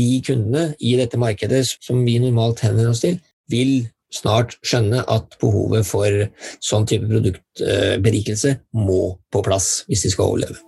[0.00, 3.20] de kundene i dette markedet som vi normalt henvender oss til,
[3.52, 3.82] vil
[4.14, 6.24] snart skjønne at behovet for
[6.64, 10.58] sånn type produktberikelse må på plass hvis de skal overleve.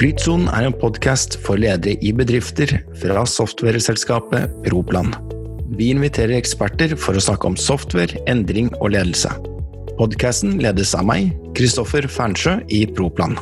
[0.00, 2.70] Flytsonen er en podkast for ledere i bedrifter
[3.02, 5.12] fra softwareselskapet Proplan.
[5.76, 9.28] Vi inviterer eksperter for å snakke om software, endring og ledelse.
[10.00, 13.34] Podkasten ledes av meg, Kristoffer Fernsjø i Proplan.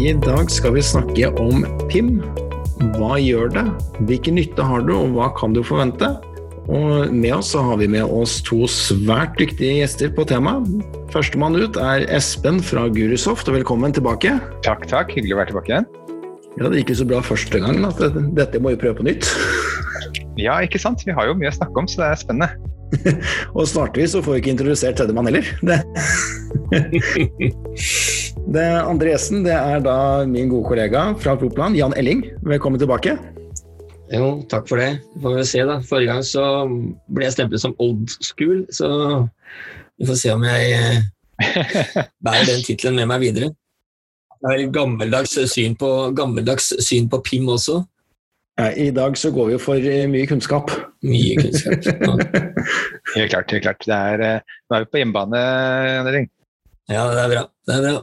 [0.00, 2.22] I dag skal vi snakke om PIM,
[2.96, 3.66] hva gjør det?
[4.08, 6.08] Hvilken nytte har du, og hva kan du forvente?
[6.72, 11.01] Og med oss så har vi med oss to svært dyktige gjester på temaet.
[11.12, 14.30] Førstemann ut er Espen fra Gurusoft, og velkommen tilbake.
[14.64, 15.10] Takk, takk.
[15.12, 15.86] Hyggelig å være tilbake igjen.
[16.56, 18.00] Ja, Det gikk jo så bra første gang at
[18.32, 19.28] dette må vi prøve på nytt.
[20.40, 21.04] Ja, ikke sant.
[21.04, 22.48] Vi har jo mye å snakke om, så det er spennende.
[23.56, 25.44] og snart vi, så får vi ikke introdusert tredjemann heller.
[28.48, 32.24] Det andre gjesten det er da min gode kollega fra Proplan, Jan Elling.
[32.40, 33.18] Velkommen tilbake.
[34.12, 34.94] Jo, takk for det.
[35.12, 35.76] Vi får vi se, da.
[35.92, 36.48] Forrige gang så
[37.12, 38.88] ble jeg stemplet som old school, så
[40.02, 43.52] vi får se om jeg eh, bærer den tittelen med meg videre.
[44.42, 47.84] Jeg har litt gammeldags syn på, gammeldags syn på PIM også.
[48.58, 50.72] I dag så går vi jo for eh, mye kunnskap.
[51.06, 51.86] Mye kunnskap.
[51.86, 52.16] Ja.
[53.14, 53.54] helt klart.
[53.54, 53.86] helt klart.
[53.86, 55.44] Er, eh, nå er vi på hjemmebane,
[55.86, 56.10] Jan
[56.90, 57.44] Ja, det er bra.
[57.68, 58.02] Det er bra.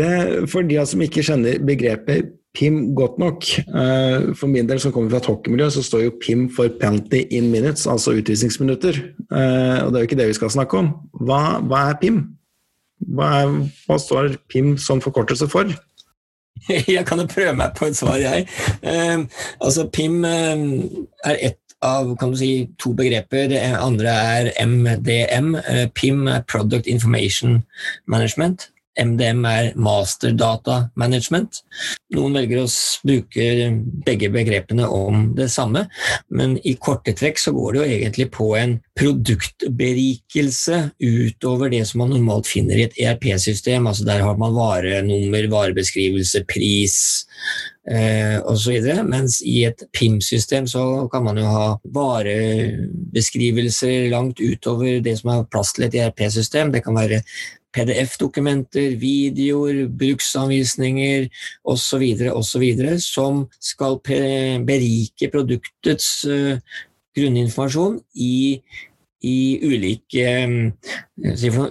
[0.00, 0.10] Det,
[0.52, 5.10] for de som ikke kjenner begrepet PIM godt nok uh, For min del som kommer
[5.10, 8.98] fra et hockeymiljø, så står jo PIM for penalty in minutes, altså utvisningsminutter.
[9.30, 10.90] Uh, og det er jo ikke det vi skal snakke om.
[11.20, 12.20] Hva, hva er PIM?
[13.14, 13.54] Hva, er,
[13.86, 15.70] hva, står PIM som forkortelse for?
[16.96, 18.44] Jeg kan jo prøve meg på et svar, jeg.
[18.82, 19.22] Eh,
[19.64, 23.46] altså PIM er ett av kan du si, to begreper.
[23.48, 25.54] Det andre er MDM.
[25.96, 27.62] PIM er Product Information
[28.06, 28.68] Management.
[29.00, 31.62] MDM er Master Data Management.
[32.14, 32.68] Noen velger å
[33.06, 33.46] bruke
[34.06, 35.86] begge begrepene om det samme,
[36.28, 41.98] men i korte trekk så går det jo egentlig på en produktberikelse utover det som
[42.04, 43.86] man normalt finner i et ERP-system.
[43.86, 46.96] altså Der har man varenummer, varebeskrivelse, pris
[47.88, 48.76] eh, osv.
[49.08, 55.50] Mens i et PIM-system så kan man jo ha varebeskrivelser langt utover det som er
[55.50, 56.72] plass til et ERP-system.
[56.74, 57.18] Det kan være
[57.76, 61.28] PDF-dokumenter, videoer, bruksanvisninger
[61.62, 62.04] osv.
[62.34, 62.64] osv.
[63.04, 63.98] som skal
[64.66, 66.58] berike produktets uh,
[67.16, 68.60] grunninformasjon i,
[69.26, 70.70] i ulike, um,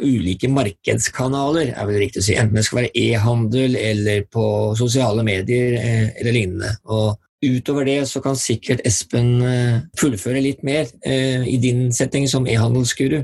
[0.04, 2.38] ulike, markedskanaler, er vel riktig å si.
[2.40, 4.46] Enten det skal være e-handel eller på
[4.80, 6.78] sosiale medier eh, eller lignende.
[6.92, 9.38] Og Utover det så kan sikkert Espen
[9.96, 13.22] fullføre litt mer i din setting som e-handelsguru.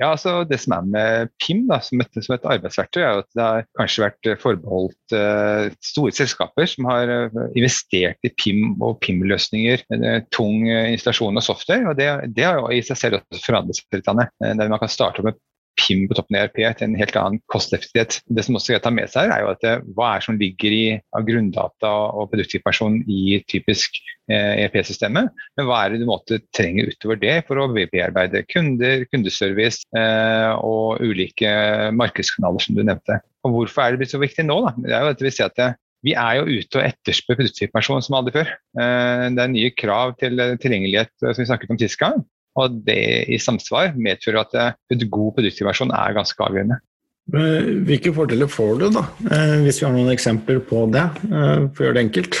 [0.00, 3.28] Ja, altså Det som er med PIM da, som, et, som et arbeidsverktøy, er at
[3.36, 8.96] det har kanskje vært forbeholdt uh, store selskaper som har uh, investert i PIM og
[9.04, 9.84] PIM-løsninger.
[10.32, 11.90] Tung installasjon av software.
[11.92, 14.10] og Det, det har jo i seg selv også forandret seg litt.
[14.60, 15.36] Man kan starte med
[15.78, 18.20] PIM på toppen av ERP til en helt annen kosteffektivitet.
[18.26, 20.74] Det som også skal ta med seg, er jo at det, hva er som ligger
[20.74, 20.84] i
[21.16, 24.00] av grunndata og produktinformasjon i typisk
[24.30, 29.06] eh, ERP-systemet, men hva er det du måtte trenger utover det for å bearbeide kunder,
[29.10, 31.52] kundeservice eh, og ulike
[31.96, 33.20] markedskanaler, som du nevnte.
[33.46, 34.58] Og Hvorfor er det blitt så viktig nå?
[34.66, 34.74] Da?
[34.84, 35.70] Det er jo at vi ser at det,
[36.06, 38.52] vi er jo ute og etterspør produktinformasjon som aldri før.
[38.80, 42.22] Eh, det er nye krav til tilgjengelighet som vi snakket om sist gang.
[42.58, 44.56] Og det i samsvar medfører at
[44.90, 46.80] en god produktinnovasjon er ganske avgjørende.
[47.30, 51.84] Hvilke fordeler får du, da, eh, hvis vi har noen eksempler på det, eh, for
[51.84, 52.38] å gjøre det enkelt?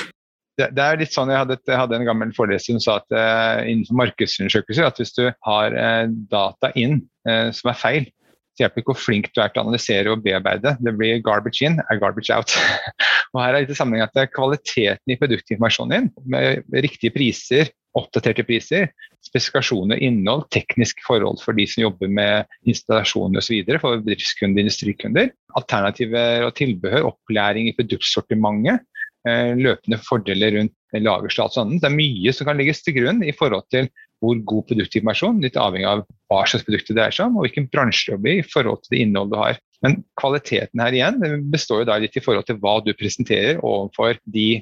[0.58, 3.14] Det, det er litt sånn, Jeg hadde, jeg hadde en gammel foreleser som sa at
[3.14, 8.08] uh, innenfor markedsundersøkelser at hvis du har uh, data inn uh, som er feil,
[8.52, 10.74] så hjelper ikke hvor flink du er til å analysere og bearbeide.
[10.82, 12.52] Det blir garbage in er garbage out.
[13.32, 18.90] og her er litt sammenheng at Kvaliteten i produktinformasjonen din, med riktige priser, oppdaterte priser,
[19.26, 23.72] spesifikasjoner, innhold, teknisk forhold for de som jobber med installasjoner osv.
[23.82, 25.32] for bedriftskunder, industrikunder.
[25.58, 28.86] Alternativer og tilbehør, opplæring i produktsortimentet,
[29.28, 31.74] eh, løpende fordeler rundt lagerstat og sånn.
[31.80, 35.56] Det er mye som kan legges til grunn i forhold til hvor god produktinformasjon, litt
[35.56, 38.44] avhengig av hva slags produkt det dreier seg om, og hvilken bransje du jobber i
[38.44, 39.60] forhold til det innholdet du har.
[39.80, 44.20] Men kvaliteten her igjen består jo da litt i forhold til hva du presenterer overfor
[44.28, 44.60] de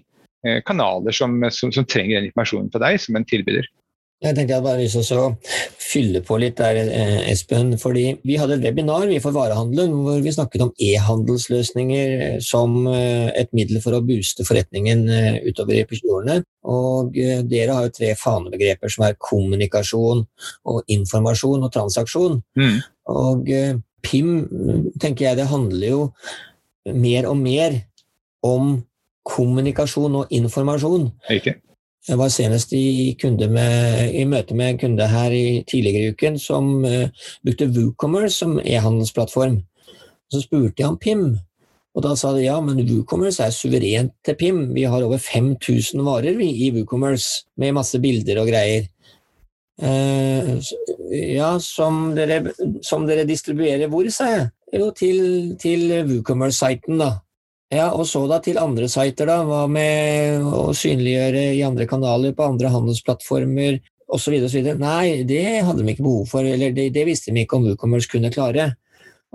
[0.67, 3.67] kanaler som, som, som, trenger den informasjonen på deg som en tilbyder.
[4.19, 5.26] Jeg tenkte jeg bare lyst til å
[5.79, 7.76] fylle på litt der, eh, Espen.
[7.79, 12.87] fordi Vi hadde et webinar vi for varehandelen hvor vi snakket om e-handelsløsninger eh, som
[12.88, 15.06] eh, et middel for å booste forretningen
[15.46, 16.43] utover i episodene.
[16.64, 20.26] Og dere har jo tre fanebegreper som er kommunikasjon,
[20.67, 22.43] og informasjon og transaksjon.
[22.58, 22.76] Mm.
[23.14, 23.46] Og
[24.02, 26.02] PIM, tenker jeg, det handler jo
[26.93, 27.85] mer og mer
[28.43, 28.82] om
[29.28, 31.10] kommunikasjon og informasjon.
[31.30, 31.58] Ikke.
[32.08, 33.16] Jeg var senest i,
[33.50, 37.10] med, i, møte med en kunde her i, tidligere i uken som uh,
[37.44, 39.58] brukte WooCommerce som e-handelsplattform.
[40.32, 41.26] Så spurte jeg om PIM,
[41.96, 44.62] og da sa de ja, men WooCommerce er suverent til PIM.
[44.76, 48.88] Vi har over 5000 varer vi, i WooCommerce med masse bilder og greier.
[49.78, 50.56] Uh,
[51.12, 52.40] ja, som dere,
[52.82, 54.48] som dere, distribuerer hvor, sa jeg.
[54.80, 55.20] Jo, til,
[55.60, 57.19] til WooCommerce-siten, da.
[57.69, 59.43] Ja, og så da til andre sider, da.
[59.44, 63.76] Hva med å synliggjøre i andre kanaler, på andre handelsplattformer
[64.09, 64.38] osv.
[64.47, 64.70] osv.
[64.81, 68.09] Nei, det hadde de ikke behov for, eller det, det visste de ikke om WooCommerce
[68.09, 68.70] kunne klare.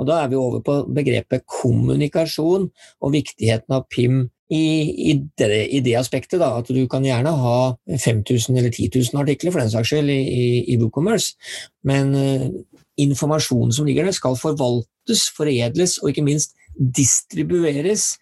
[0.01, 4.63] Og da er vi over på begrepet kommunikasjon og viktigheten av PIM i,
[5.11, 6.39] i, det, i det, aspektet.
[6.41, 10.09] Da, at du kan gjerne ha 5000 eller 10 000 artikler for den saks skyld
[10.09, 11.37] i, i, i WooCommerce,
[11.85, 12.49] men uh,
[12.97, 18.13] informasjonen som ligger der, skal forvaltes, foredles og ikke minst distribueres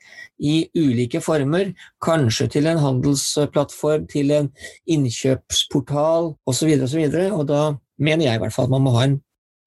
[0.42, 1.72] i ulike former,
[2.04, 4.50] kanskje til en handelsplattform, til en
[4.90, 6.72] innkjøpsportal osv.
[6.82, 7.62] Og, så og da
[8.02, 9.20] mener jeg i hvert fall at man må ha en,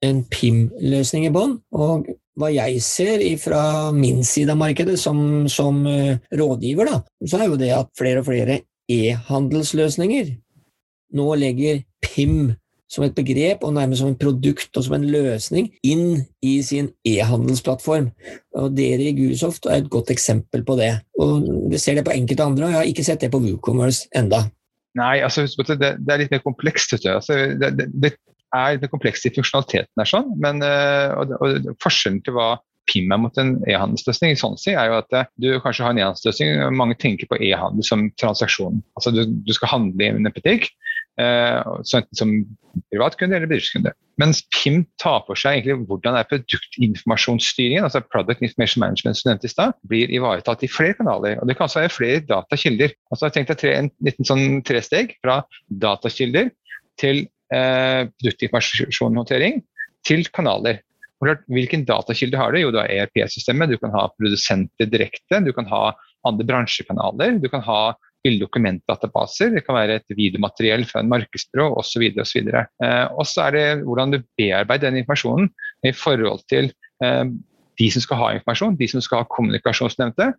[0.05, 1.59] en PIM-løsning i bånn.
[1.73, 2.11] Og
[2.41, 7.53] hva jeg ser fra min side av markedet som, som uh, rådgiver, da, så er
[7.53, 10.35] jo det at flere og flere e-handelsløsninger
[11.15, 12.55] nå legger PIM
[12.91, 16.91] som et begrep og nærmest som en produkt og som en løsning inn i sin
[17.09, 18.11] e-handelsplattform.
[18.61, 20.93] Og Dere i Gurusoft er et godt eksempel på det.
[21.19, 24.09] Og Vi ser det på enkelte andre, og jeg har ikke sett det på WooCommerce
[24.15, 24.45] enda.
[24.95, 26.95] Nei, altså, det, det, er litt mer komplekst.
[26.95, 28.13] Altså, det,
[28.55, 32.55] er mer komplekst i funksjonaliteten er sånn, men uh, og, og, forskjellen til hva
[32.91, 36.01] PIM er mot en e-handelsløsning, sånn si, er jo at eh, du kanskje har en
[36.03, 36.59] e-handelsløsning.
[36.77, 38.83] Mange tenker på e-handel som transaksjon.
[38.99, 40.69] Altså du, du, skal handle i en butikk,
[41.15, 41.83] Eh,
[42.19, 42.31] som
[42.91, 43.93] privatkunde eller bedriftskunde.
[44.19, 49.47] Mens PIM tar for seg egentlig hvordan er produktinformasjonsstyringen, altså Product Information Management som nevnte
[49.47, 51.37] i stad, blir ivaretatt i flere kanaler.
[51.39, 52.97] Og det kan også være flere datakilder.
[53.15, 56.51] Altså jeg tenkte tre, En liten sånn tresteg fra datakilder
[56.99, 59.63] til eh, produktinformasjonshåndtering
[60.07, 60.83] til kanaler.
[61.23, 62.59] Hvilken datakilde har du?
[62.59, 65.93] Jo, du har ERP-systemet, du kan ha produsenter direkte, du kan ha
[66.27, 67.95] andre bransjekanaler, du kan ha
[68.25, 69.53] til dokumentdatabaser.
[69.55, 72.07] Det kan være et videomateriell fra en markedsbyrå osv.
[72.25, 72.65] så videre
[73.15, 75.51] og så er det hvordan du bearbeider den informasjonen
[75.87, 76.71] i forhold til
[77.05, 77.25] eh,
[77.81, 80.31] de som skal ha informasjon, de som skal ha kommunikasjonsnevnte.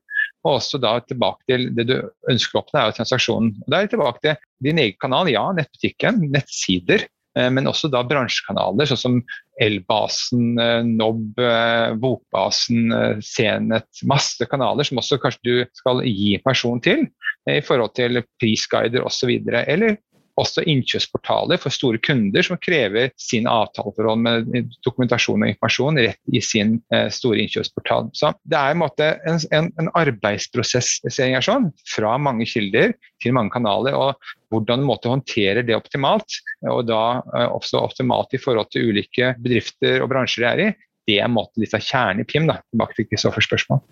[0.45, 1.95] Og også da tilbake til det du
[2.31, 3.49] ønsker å oppnå, er jo transaksjonen.
[3.65, 7.07] Og Da er det tilbake til din egen kanal, ja, nettbutikken, nettsider.
[7.35, 9.19] Eh, men også da bransjekanaler, sånn som
[9.61, 13.87] Elbasen, eh, Nob, eh, Bokbasen, Senet.
[14.07, 17.07] Masse kanaler som også kanskje du skal gi person til
[17.49, 19.35] i forhold til prisguider osv.
[19.67, 19.99] Eller
[20.39, 26.41] også innkjøpsportaler for store kunder som krever sin avtaleforhold med dokumentasjon og informasjon rett i
[26.43, 28.09] sin eh, store innkjøpsportal.
[28.17, 33.53] Så Det er en, måte, en, en, en arbeidsprosess sånn, fra mange kilder til mange
[33.55, 33.95] kanaler.
[33.95, 36.39] og Hvordan du måtte håndtere det optimalt,
[36.69, 40.71] og da eh, også optimalt i forhold til ulike bedrifter og bransjer de er i,
[41.05, 42.49] det er måte litt av kjernen i PIM.
[42.49, 43.83] da, tilbake til Kristoffers spørsmål.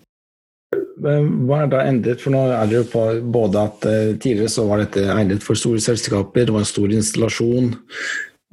[1.04, 2.22] Hva er da endret?
[2.22, 3.02] For nå er det jo på
[3.34, 6.94] både at uh, tidligere så var dette egnet for store selskaper, det var en stor
[6.94, 7.74] installasjon.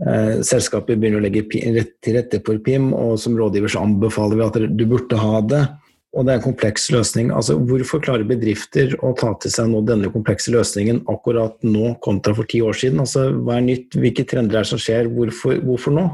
[0.02, 4.48] selskapet selskaper begynner å legge til rette for PIM, og som rådgiver så anbefaler vi
[4.48, 5.62] at du burde ha det.
[6.12, 7.30] Og det er en kompleks løsning.
[7.32, 12.36] Altså, hvorfor klarer bedrifter å ta til seg nå denne komplekse løsningen akkurat nå kontra
[12.36, 13.00] for ti år siden?
[13.04, 13.96] Altså, hva er nytt?
[13.96, 15.08] Hvilke trender er det som skjer?
[15.14, 16.10] Hvorfor, hvorfor nå?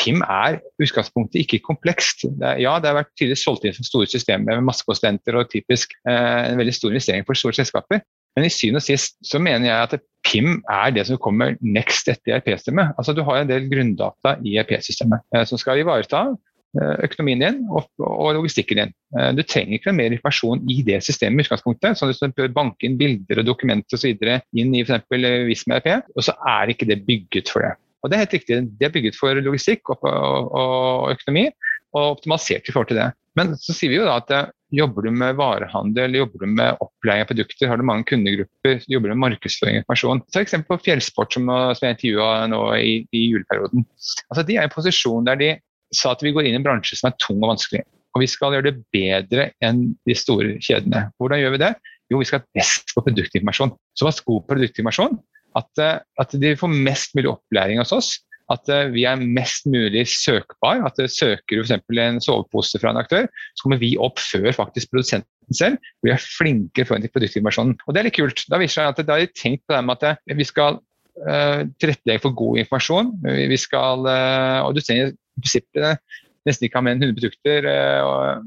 [0.00, 2.24] PIM er utgangspunktet ikke komplekst.
[2.24, 5.36] Det er, ja, det har vært tidligere solgt inn som store systemer med masse konsulenter
[5.38, 8.02] og typisk eh, en veldig stor investering for store selskaper.
[8.36, 12.08] Men i syvende og sist så mener jeg at PIM er det som kommer next
[12.08, 12.94] etter ERP-systemet.
[12.96, 17.60] Altså Du har en del grunndata i ERP-systemet eh, som skal ivareta eh, økonomien din
[17.68, 18.96] og, og logistikken din.
[19.18, 22.00] Eh, du trenger ikke noe mer informasjon i det systemet i utgangspunktet.
[22.00, 24.16] sånn at Du bør banke inn bilder og dokumenter osv.
[24.56, 25.06] inn i f.eks.
[25.50, 27.76] Visma RP, og så er ikke det bygget for det.
[28.02, 28.60] Og det er helt riktig.
[28.78, 31.48] De er bygget for logistikk og, og, og økonomi,
[31.92, 33.10] og optimalisert i forhold til det.
[33.38, 36.82] Men så sier vi jo da at eh, jobber du med varehandel, jobber du med
[36.84, 40.22] oppleie av produkter, har du mange kundegrupper, jobber du med markedsføring og informasjon.
[40.34, 43.86] Ta eksempel på fjellsport, som, som jeg intervjua nå i, i, juleperioden.
[44.28, 45.50] Altså, de er i en posisjon der de
[45.96, 47.84] sa at vi går inn i en bransje som er tung og vanskelig.
[48.12, 51.06] Og vi skal gjøre det bedre enn de store kjedene.
[51.20, 51.72] Hvordan gjør vi det?
[52.12, 53.72] Jo, vi skal ha best på produktinformasjon.
[53.96, 55.16] Så vær god produktinformasjon,
[55.58, 58.12] At, at de får mest mulig opplæring hos oss
[58.52, 60.82] at vi er mest mulig søkbar.
[60.86, 61.72] At Søker du f.eks.
[61.72, 65.78] en sovepose fra en aktør, så kommer vi opp før faktisk produsenten selv.
[66.04, 67.76] Vi er flinkere foran produktinformasjonen.
[67.86, 68.44] Og det er litt kult.
[68.50, 71.60] Da viser det at da har de tenkt på det med at vi skal uh,
[71.82, 73.12] tilrettelegge for god informasjon.
[73.52, 76.02] Vi skal, uh, og du trenger i prinsippet
[76.48, 78.40] nesten ikke ha mer enn 100 produkter uh,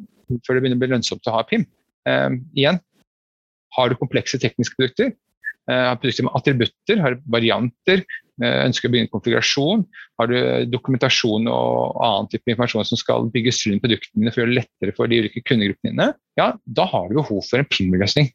[0.43, 1.67] før det begynner å bli lønnsomt å ha PIM.
[2.53, 2.77] igjen,
[3.73, 5.13] har du komplekse tekniske produkter,
[5.71, 8.03] har produkter med attributter, har varianter,
[8.43, 9.85] ønsker å begynne konfigurasjon,
[10.19, 10.37] har du
[10.69, 14.95] dokumentasjon og annen type informasjon som skal bygges rundt produktene for å gjøre det lettere
[14.97, 18.29] for de ulike kundegruppene dine, ja, da har du behov for en PIM-løsning.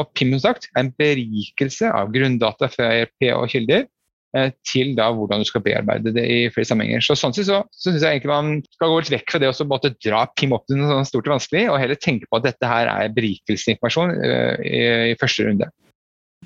[0.00, 3.84] Og PIM som sagt, er en berikelse av grunndata fra ERP og kilder
[4.38, 7.04] eh, til da hvordan du skal bearbeide det i flere sammenhenger.
[7.04, 9.52] Så Sånn sett så, så syns jeg egentlig man skal gå litt vekk fra det
[9.52, 12.48] å dra PIM opp til noe sånn stort og vanskelig, og heller tenke på at
[12.48, 15.68] dette her er berikelseinformasjon uh, i, i første runde.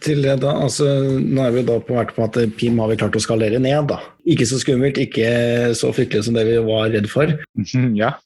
[0.05, 0.85] Til det da, altså,
[1.23, 3.89] Nå er vi da på, på at PIM har vi klart å skalere ned.
[3.93, 4.01] da.
[4.29, 7.33] Ikke så skummelt, ikke så fryktelig som det vi var redd for.
[7.97, 8.17] Ja.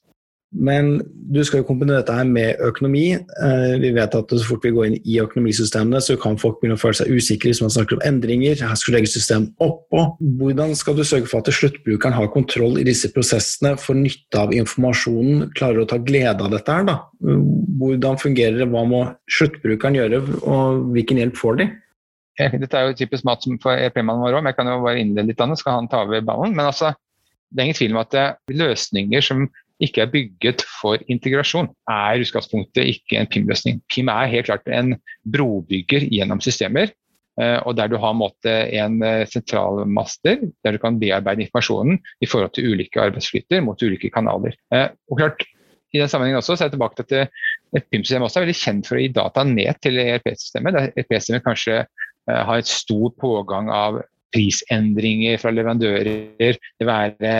[0.51, 0.97] Men
[1.31, 3.05] du skal jo kombinere dette her med økonomi.
[3.15, 6.75] Eh, vi vet at så fort vi går inn i økonomisystemene, så kan folk begynne
[6.75, 8.59] å føle seg usikre hvis man snakker om endringer.
[8.59, 10.03] Her skal du legge system oppå.
[10.41, 14.51] Hvordan skal du sørge for at sluttbrukeren har kontroll i disse prosessene, får nytte av
[14.57, 16.89] informasjonen, klarer å ta glede av dette her?
[16.89, 16.97] da?
[17.79, 21.71] Hvordan fungerer det, hva må sluttbrukeren gjøre, og hvilken hjelp får de?
[22.41, 25.31] Dette er jo typisk mat for EP-mannen vår òg, men jeg kan jo bare innlede
[25.31, 26.55] litt annet, skal han ta over ballen.
[26.57, 26.91] Men altså,
[27.51, 28.17] det er ingen tvil om at
[28.51, 29.45] løsninger som
[29.81, 33.81] ikke er bygget for integrasjon, er utgangspunktet ikke en PIM-løsning.
[33.91, 34.95] PIM er helt klart en
[35.33, 36.93] brobygger gjennom systemer.
[37.39, 42.51] Eh, og der du har en eh, sentralmaster der du kan bearbeide informasjonen i forhold
[42.53, 44.53] til ulike arbeidsflyter mot ulike kanaler.
[44.73, 45.45] Eh, og klart,
[45.93, 47.29] i den sammenhengen også, så er jeg tilbake til at
[47.75, 50.73] et PIM-system også er veldig kjent for å gi data ned til ERP-systemet.
[50.73, 51.85] der ERP-systemet kanskje
[52.27, 53.97] har et stor pågang av
[54.31, 56.55] prisendringer fra leverandører.
[56.55, 57.33] Det være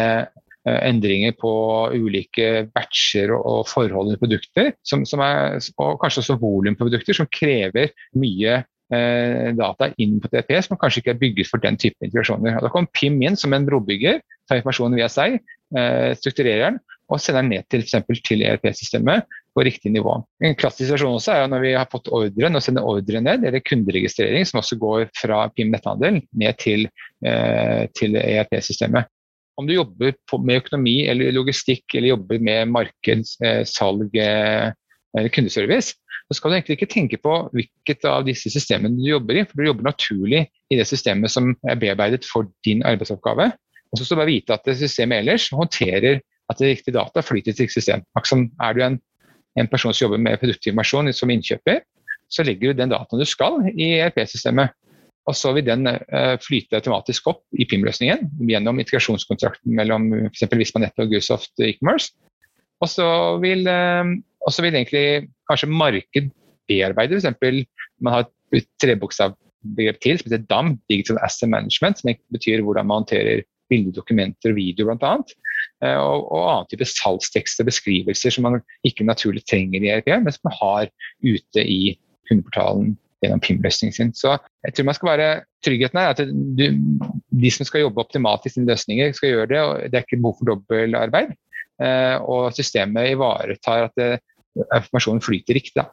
[0.69, 1.51] endringer på
[1.95, 7.17] ulike batcher og forhold i produkter, som, som er, og kanskje også volum på produkter,
[7.17, 7.89] som krever
[8.19, 8.59] mye
[8.93, 12.59] eh, data inn på TP som kanskje ikke er bygget for den type integrasjoner.
[12.59, 15.39] Og da kommer PIM inn som en brobygger, tar informasjonen via seg,
[15.77, 17.83] eh, strukturerer den og sender den ned til
[18.23, 20.13] til ERP-systemet på riktig nivå.
[20.39, 23.59] En klassisk situasjon også er når vi har fått ordren og sender ordren ned, eller
[23.59, 26.87] kunderegistrering, som også går fra PIM netthandel ned til,
[27.25, 29.11] eh, til ERP-systemet
[29.61, 34.71] om du jobber med økonomi eller logistikk eller jobber med marked, eh, salg eh,
[35.17, 35.95] eller kundeservice,
[36.31, 39.59] så skal du egentlig ikke tenke på hvilket av disse systemene du jobber i, for
[39.59, 43.49] du jobber naturlig i det systemet som er bearbeidet for din arbeidsoppgave.
[43.91, 47.23] Og så skal du bare vite at det systemet ellers håndterer at det riktige data
[47.23, 48.05] flyter til system.
[48.15, 48.99] Akkurat er du en,
[49.59, 51.81] en, person som jobber med produktinformasjon som innkjøper,
[52.31, 54.71] så legger du den dataen du skal i ERP-systemet.
[55.29, 60.47] Og så vil den uh, flyte automatisk opp i PIM-løsningen gjennom integrasjonskontrakten mellom f.eks.
[60.57, 62.15] Vismanett og Gusoft e-commerce.
[62.81, 63.07] Og så
[63.43, 64.09] vil, uh,
[64.65, 65.05] vil, egentlig
[65.49, 66.31] kanskje marked
[66.71, 67.61] bearbeide f.eks.
[68.01, 73.03] man har et trebokstavbegrep til som heter DAM, Digital Asset Management, som betyr hvordan man
[73.03, 75.13] håndterer bildedokumenter og video bl.a.
[75.85, 80.33] Og, og annen type salgstekster og beskrivelser som man ikke naturlig trenger i ERP, men
[80.33, 80.91] som man har
[81.23, 81.93] ute i
[82.27, 84.11] kundeportalen gjennom PIM-løsningen sin.
[84.17, 84.35] Så
[84.65, 85.29] jeg tror man skal være
[85.61, 86.21] Tryggheten er at
[86.57, 86.63] du,
[87.43, 89.59] de som skal jobbe optimalt i sine løsninger, skal gjøre det.
[89.61, 91.35] og Det er ikke behov for dobbeltarbeid.
[91.81, 94.07] Eh, og systemet ivaretar at det,
[94.57, 95.75] informasjonen flyter riktig.
[95.77, 95.85] da.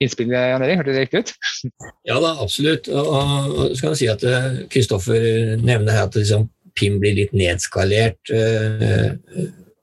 [0.00, 1.34] Innspillet, Jan Erik, Hørte det riktig ut?
[2.08, 2.88] Ja da, absolutt.
[2.88, 5.28] Og så kan jeg si at eh, Kristoffer
[5.60, 8.32] nevner her at liksom, PIM blir litt nedskalert.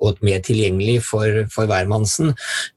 [0.03, 2.33] Og mer tilgjengelig for, for hvermannsen.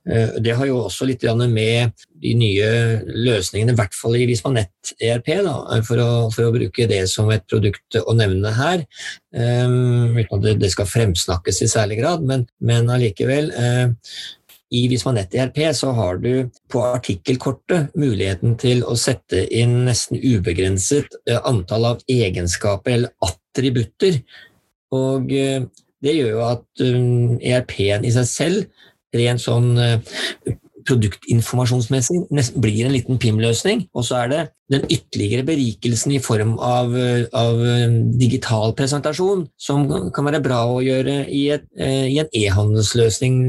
[0.09, 2.71] Eh, det har jo også litt med de nye
[3.05, 5.55] løsningene, i hvert fall i Vismanett ERP, da,
[5.87, 8.85] for, å, for, å, bruke det som et produkt å nevne her.
[9.33, 13.53] Um, uten at det, skal fremsnakkes i særlig grad, men, men allikevel.
[13.57, 13.97] Uh,
[14.71, 21.17] i Vismanett ERP så har du på artikkelkortet muligheten til å sette inn nesten ubegrenset
[21.41, 24.21] antall av egenskaper eller attributter.
[24.95, 25.35] Og
[26.05, 28.83] det gjør jo at um, ERP-en i seg selv,
[29.17, 29.99] rent sånn uh,
[30.89, 32.23] produktinformasjonsmessig,
[32.63, 33.85] blir en liten PIM-løsning.
[33.93, 34.41] Og så er det
[34.73, 40.63] den ytterligere berikelsen i form av, uh, av um, digital presentasjon som kan være bra
[40.71, 43.41] å gjøre i, et, uh, i en e-handelsløsning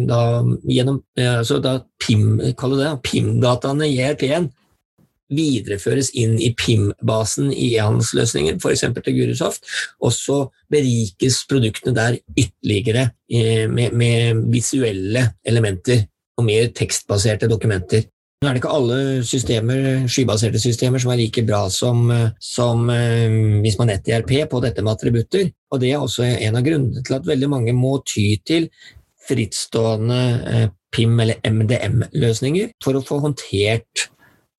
[0.67, 2.41] gjennom altså da PIM,
[3.05, 4.51] PIM-dataene i ERP-en
[5.31, 8.85] videreføres inn i PIM-basen i e-handelsløsninger, f.eks.
[8.97, 9.67] til Gurusoft,
[10.03, 10.39] og så
[10.71, 16.05] berikes produktene der ytterligere eh, med, med visuelle elementer
[16.39, 18.07] og mer tekstbaserte dokumenter.
[18.41, 22.07] Nå er det ikke alle systemer, skybaserte systemer som er like bra som,
[22.41, 22.87] som
[23.61, 25.51] hvis man netter IRP på dette med attributter.
[25.69, 28.65] Og det er også en av grunnene til at veldig mange må ty til
[29.29, 34.07] frittstående PIM- eller MDM-løsninger for å få håndtert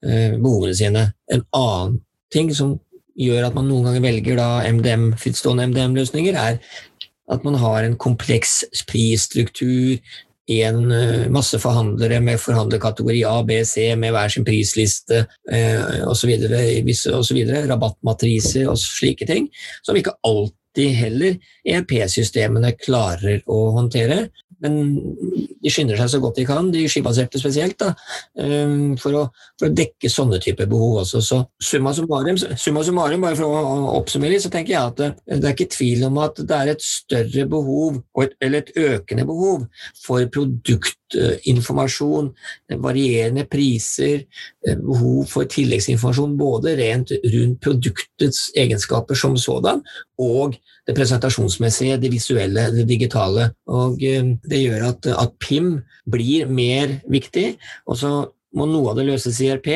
[0.03, 1.05] behovene sine.
[1.33, 2.01] En annen
[2.35, 2.75] ting som
[3.19, 4.43] gjør at man noen ganger velger
[4.73, 6.59] MDM, frittstående MDM-løsninger, er
[7.33, 9.99] at man har en kompleks prisstruktur,
[10.53, 16.33] en uh, masse forhandlere med forhandlerkategori A, B, C med hver sin prisliste uh, osv.,
[17.71, 19.47] rabattmatriser og slike ting,
[19.87, 21.37] som ikke alltid heller
[21.69, 24.27] ERP-systemene klarer å håndtere.
[24.63, 24.77] Men
[25.63, 27.91] de skynder seg så godt de kan, de skibaserte spesielt, da,
[28.39, 29.25] um, for, å,
[29.59, 31.23] for, å, dekke sånne typer behov også.
[31.27, 35.51] Så summa summarum, summa summarum, bare for å oppsummere så tenker jeg at det, er
[35.57, 37.99] ikke tvil om at det er et større behov,
[38.39, 39.67] eller et økende behov,
[40.05, 40.31] for
[41.13, 42.31] produktinformasjon,
[42.81, 44.25] varierende priser,
[44.67, 49.83] eh, behov for tilleggsinformasjon både rent rundt produktets egenskaper som sådan,
[50.19, 53.53] og det presentasjonsmessige, det visuelle, det digitale.
[53.67, 57.57] Og eh, det gjør at, at PIM blir mer viktig.
[57.87, 59.69] og så må noe av det løses i RP,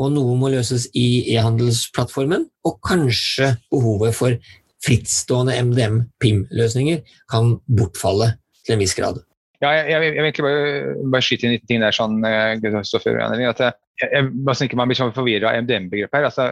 [0.00, 2.46] og noe må løses i e-handelsplattformen.
[2.64, 4.38] Og kanskje behovet for
[4.86, 9.25] frittstående MDM-PIM-løsninger kan bortfalle til en viss grad.
[9.64, 13.62] Ja, jeg, jeg, jeg vil egentlig bare, bare skyte inn en ting der, sånn, at
[13.64, 13.72] jeg,
[14.02, 16.28] jeg, bare tenker Man blir sånn forvirra av MDM-begrepet her.
[16.28, 16.50] altså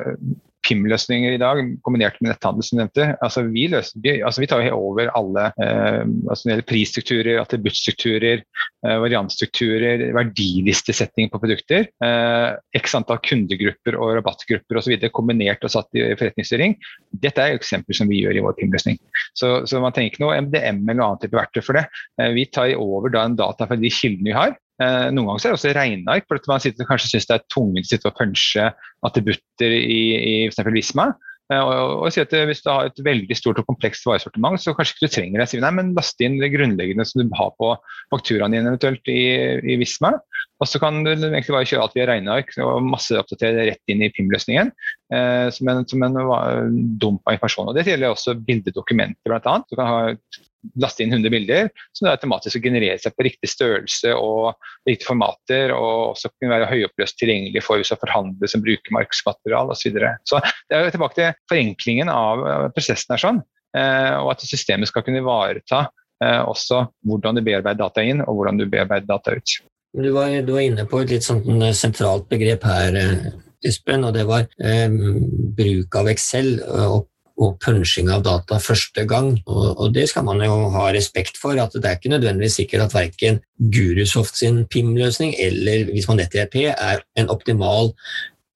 [0.64, 3.08] PIM-løsninger i dag, kombinert med netthandel, som nevnte.
[3.24, 8.44] Altså, vi, løser, vi, altså, vi tar over alle eh, altså, det prisstrukturer, attributtstrukturer,
[8.86, 11.88] eh, variantstrukturer, verdilistesetting på produkter.
[12.04, 12.48] Eh,
[12.80, 14.96] X antall kundegrupper og rabattgrupper osv.
[15.14, 16.76] kombinert og satt i forretningsstyring.
[17.24, 19.00] Dette er eksempler som vi gjør i vår PIM-løsning.
[19.34, 21.86] Så, så, man trenger ikke noe MDM eller noe annet type verktøy for det.
[22.20, 25.44] Eh, vi tar over da en data fra de kildene vi har, Eh, noen ganger
[25.44, 28.16] er det også regneark, for man sitter, kanskje syns det er tungvint å sitte og
[28.18, 28.66] punche
[29.06, 30.66] attributter i, i f.eks.
[30.74, 31.12] Visma.
[31.52, 34.58] Eh, og, og, og si at Hvis du har et veldig stort og komplekst varesortiment,
[34.60, 35.48] så kanskje ikke du trenger det.
[35.52, 37.74] Si, nei, men Last inn det grunnleggende som du har på
[38.14, 39.22] fakturaen din eventuelt i,
[39.62, 40.14] i Visma.
[40.64, 44.08] Og så kan du egentlig bare kjøre alt via regneark og masseoppdatere rett inn i
[44.14, 44.70] PIM-løsningen
[45.12, 46.16] eh, som en, som en
[47.00, 47.68] dump av informasjon.
[47.68, 49.56] Og Det gjelder også bildedokumenter bl.a.
[49.68, 50.00] Du kan ha
[50.80, 54.54] laste inn 100 bilder, som automatisk genererer seg på riktig størrelse og
[54.88, 59.74] riktige formater, og også kunne være høyoppløst tilgjengelig for hvis du forhandler som bruker markedsmateriale
[59.74, 59.82] osv.
[59.82, 60.14] Så, videre.
[60.24, 63.42] så det er jo tilbake til forenklingen av prosessen her sånn,
[63.76, 65.84] eh, og at systemet skal kunne ivareta
[66.24, 69.58] eh, også hvordan du bearbeider data inn, og hvordan du bearbeider data ut.
[69.94, 72.98] Du var, du var inne på et litt sånn eh, sentralt begrep her,
[73.64, 74.90] Espen, og det var eh,
[75.56, 76.56] bruk av Excel.
[76.60, 77.04] og
[77.42, 79.32] og punching av data første gang.
[79.46, 82.86] Og, og, det skal man jo ha respekt for, at det er ikke nødvendigvis sikkert
[82.86, 83.40] at verken
[83.74, 87.92] Gurusoft sin PIM-løsning eller hvis man netter ERP er en optimal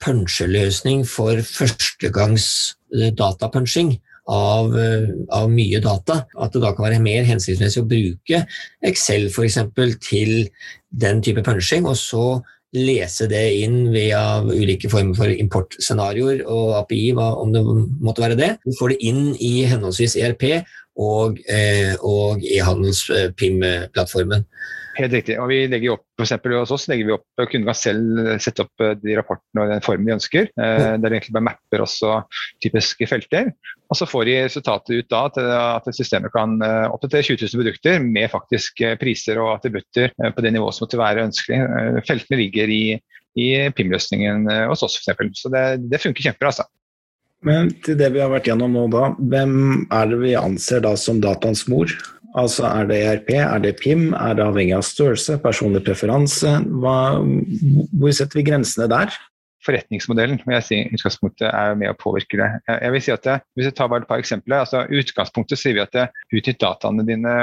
[0.04, 2.46] puncheløsning for førstegangs
[2.94, 3.96] eh, datapunching.
[4.28, 6.26] Av, eh, av, mye data.
[6.36, 8.42] At det da kan være mer hensiktsmessig å bruke
[8.84, 10.50] Excel for eksempel, til
[10.92, 12.42] den type punching, og så
[12.76, 17.62] lese det inn via ulike former for importscenarioer og API, om det
[18.04, 18.50] måtte være det.
[18.66, 20.44] Du får det inn i henholdsvis ERP
[20.98, 24.44] og, eh, og e-handels-PIM-plattformen.
[24.98, 25.36] Helt riktig.
[25.38, 28.64] og vi legger opp, for eksempel, Hos oss legger vi opp, kunden kan selv sette
[28.64, 30.48] opp eh, de rapportene og den formen de ønsker.
[30.50, 32.16] Eh, der de egentlig bare mapper også
[32.64, 33.52] typiske felter.
[33.88, 37.62] Og Så får de resultatet ut da til at systemet kan eh, oppdatere 20 000
[37.62, 41.60] produkter med faktisk eh, priser og attributter på det nivået som måtte være ønskelig.
[42.08, 42.82] Feltene ligger i,
[43.38, 45.44] i PIM-løsningen hos oss f.eks.
[45.44, 46.50] Så det, det funker kjempebra.
[46.50, 46.66] altså.
[47.46, 49.12] Men til det vi har vært gjennom nå, da.
[49.14, 49.58] Hvem
[49.94, 51.92] er det vi anser da som dataens mor?
[52.36, 56.58] Altså Er det ERP, er det PIM, er det avhengig av størrelse, personlig preferanse?
[56.82, 56.98] Hva,
[57.96, 59.14] hvor setter vi grensene der?
[59.68, 62.48] Forretningsmodellen jeg si, utgangspunktet er med å påvirke det.
[62.68, 64.62] Jeg vil si at det, Hvis jeg tar bare et par eksempler.
[64.64, 67.34] altså Utgangspunktet sier vi at det, utnytt dataene dine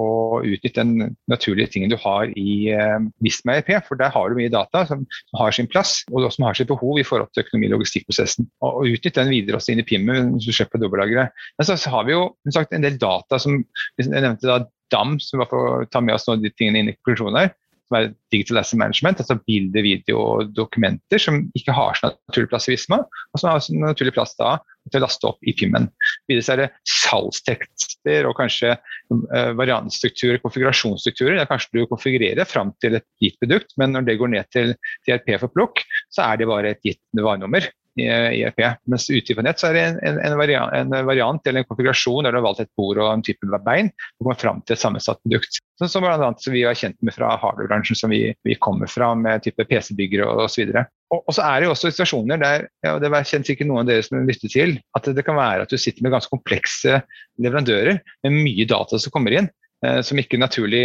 [0.00, 4.38] og utnytt den naturlige tingen du har i eh, Visma EP, For der har du
[4.38, 5.04] mye data som,
[5.38, 8.48] har sin plass og som har sitt behov i forhold til økonomi- og logistikkprosessen.
[8.64, 11.34] Og, Utnytt den videre også inn i PIM-et hvis du slipper dobbeltlageret.
[11.58, 13.60] Men så, har vi jo sagt, en del data som
[13.98, 16.90] Jeg nevnte da DAM, som var for å ta med oss av de tingene inn
[16.92, 17.52] i konklusjonen her
[17.94, 22.50] som er digital asset management, altså bilder, video og dokumenter som ikke har så naturlig
[22.50, 24.56] plass i Visma, og som har så naturlig plass da
[24.90, 25.86] til å laste opp i PIM-en.
[26.28, 31.38] Videre er det salgstekster og kanskje uh, variantstrukturer, konfigurasjonsstrukturer.
[31.38, 34.74] Der kanskje du konfigurerer fram til et gitt produkt, men når det går ned til
[35.06, 37.70] TRP for plukk, så er det bare et gitt varenummer.
[38.00, 38.60] I ERP.
[38.90, 42.26] Mens ute på nett så er det en, en, variant, en, variant, eller en konfigurasjon
[42.26, 44.82] der du har valgt et bord og en type bein og kommer fram til et
[44.82, 45.60] sammensatt produkt.
[45.80, 46.30] Sånn som bl.a.
[46.50, 50.74] vi er kjent med fra hardware-bransjen, som vi, vi, kommer fra med type PC-byggere osv.
[51.14, 53.90] Og, og så er det jo også situasjoner der og det kjenner sikkert noen av
[53.92, 57.00] dere som lytter til, at det kan være at du sitter med ganske komplekse
[57.42, 59.50] leverandører med mye data som kommer inn,
[59.86, 60.84] eh, som ikke naturlig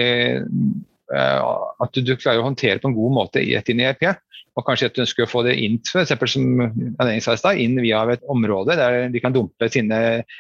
[1.10, 4.04] At du, klarer å håndtere på en god måte i et inn i ERP
[4.60, 8.26] og kanskje at du ønsker å få det inn, for eksempel, som inn via et
[8.32, 10.00] område der de kan dumpe sine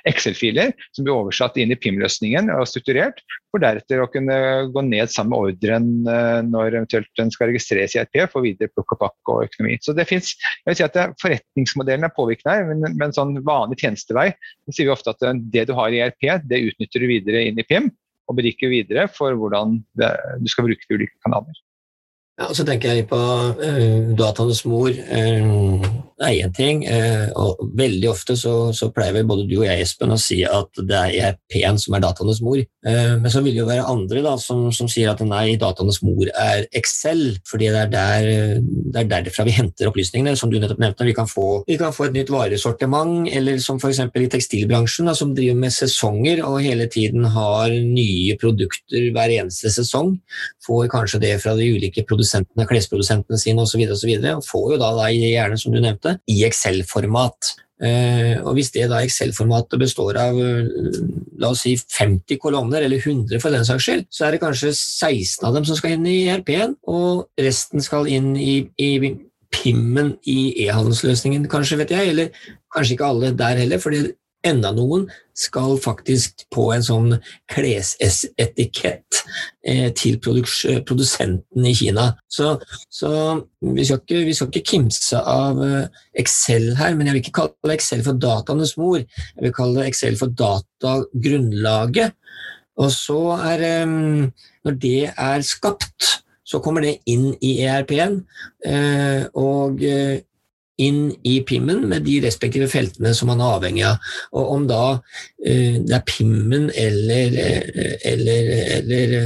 [0.09, 4.35] Excel-filer som blir oversatt inn i PIM-løsningen og strukturert, for deretter å kunne
[4.73, 8.71] gå ned sammen med ordren eh, når eventuelt den skal registreres i RP for videre
[8.73, 9.79] plukk og pakk og økonomi.
[9.81, 13.79] Så det finnes, jeg vil si at Forretningsmodellen er påvirkende her, men en sånn vanlig
[13.81, 17.47] tjenestevei så sier vi ofte at det du har i RP, det utnytter du videre
[17.49, 17.89] inn i PIM
[18.29, 20.11] og beriker videre for hvordan det,
[20.41, 21.57] du skal bruke de ulike kanaler.
[22.39, 24.93] Ja, og så tenker jeg på uh, dataenes mor.
[24.95, 25.83] Uh,
[26.19, 29.65] det er én ting, uh, og veldig ofte så, så, pleier vel både du og
[29.67, 32.61] jeg Espen, å si at det er ERP-en som er dataenes mor.
[32.79, 36.29] men så vil det jo være andre da, som, som, sier at nei, dataenes mor
[36.31, 40.79] er Excel, fordi det er, der, det er derfra vi henter opplysningene, som du nettopp
[40.79, 41.07] nevnte.
[41.07, 43.99] Vi kan få, vi kan få et nytt varesortiment, eller som f.eks.
[44.07, 49.71] i tekstilbransjen, da, som driver med sesonger og hele tiden har nye produkter hver eneste
[49.75, 50.15] sesong.
[50.67, 53.81] Får kanskje det fra de ulike produsentene produsentene, klesprodusentene sine osv.
[53.89, 57.55] Og, så videre, og får jo da, da gjerne, som du nevnte, i Excel-format.
[57.79, 60.35] Uh, og Hvis det da Excel-formatet består av
[61.39, 64.73] la oss si 50 kolonner, eller 100 for den saks skyld, så er det kanskje
[64.75, 68.91] 16 av dem som skal inn i ERP-en, og resten skal inn i, i
[69.49, 72.11] PIM-en i e-handelsløsningen, kanskje, vet jeg.
[72.11, 72.33] Eller
[72.73, 73.95] kanskje ikke alle der heller, for
[74.45, 77.15] enda noen skal faktisk på en sånn
[77.51, 79.19] klesetikett
[79.67, 82.09] eh, til produsenten i Kina.
[82.31, 82.55] Så,
[82.91, 83.11] så
[83.63, 87.37] vi, skal ikke, vi, skal ikke, kimse av eh, Excel her, men jeg vil ikke
[87.41, 88.99] kalle Excel for dataenes mor.
[89.01, 92.15] Jeg vil kalle Excel for datagrunnlaget.
[92.79, 93.19] Og så
[93.51, 93.99] er eh,
[94.65, 98.23] Når det er skapt, så kommer det inn i ERP-en.
[98.65, 100.19] Eh, og eh,
[100.79, 104.11] inn i PIM-en med de respektive feltene som man er avhengig av.
[104.35, 109.17] Og om da uh, det er PIM-en eller, uh, eller, eller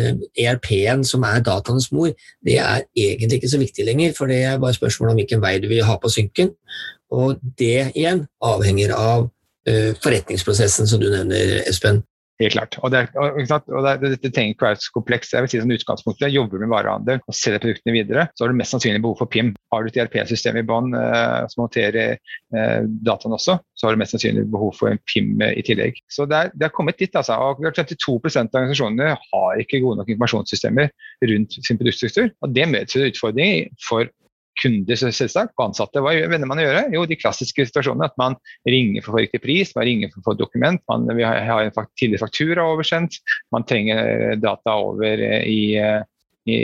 [0.46, 2.14] ERP-en eh, e som er dataenes mor,
[2.46, 5.58] det er egentlig ikke så viktig lenger, for det er bare spørsmål om hvilken vei
[5.62, 6.54] du vil ha på synken.
[7.14, 12.04] Og det igjen avhenger av uh, forretningsprosessen som du nevner, Espen.
[12.42, 12.76] Helt klart.
[12.82, 15.36] Og, det, og, og det, det, trenger ikke være så komplekst.
[15.36, 18.50] Jeg vil si som utgangspunktet, Jobber du med varehandel og selger produktene videre, så har
[18.50, 19.52] du mest sannsynlig behov for PIM.
[19.74, 24.02] Har du et IRP-system i bånn eh, som håndterer eh, dataen også, så har du
[24.02, 26.02] mest sannsynlig behov for en PIM eh, i tillegg.
[26.10, 27.14] Så det er, det er kommet dit.
[27.14, 27.38] altså.
[27.38, 30.90] Og 32% av organisasjonene har ikke gode nok informasjonssystemer
[31.30, 32.34] rundt sin produktstruktur.
[32.42, 34.10] og Det medfører utfordringer for
[34.62, 36.02] kunder selvsagt, og ansatte.
[36.04, 36.86] Hva vender man å gjøre?
[36.94, 38.12] Jo, de klassiske situasjonene.
[38.12, 38.38] At man
[38.70, 42.24] ringer for riktig pris, man ringer for å få dokument, man vi har en tidligere
[42.24, 43.20] faktura oversendt,
[43.54, 45.62] man trenger data over i,
[46.50, 46.58] i,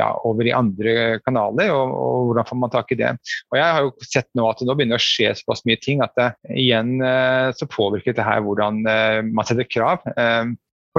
[0.00, 3.12] ja, over i andre kanaler, og, og, hvordan får man tak i det.
[3.50, 6.04] Og Jeg har jo sett nå at det nå begynner å skje såpass mye ting
[6.04, 10.06] at det, igjen eh, så påvirker dette her hvordan eh, man setter krav.